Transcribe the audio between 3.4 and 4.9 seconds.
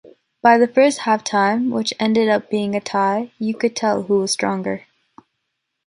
could tell who was stronger.